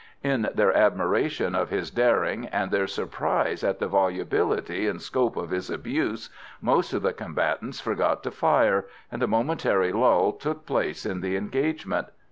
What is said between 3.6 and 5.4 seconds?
at the volubility and scope